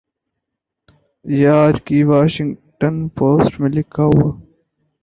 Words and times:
یہ 1.25 1.49
آج 1.57 1.75
کی 1.85 2.01
واشنگٹن 2.03 3.07
پوسٹ 3.17 3.59
میں 3.59 3.69
لکھا 3.69 4.03
ہوا 4.05 4.31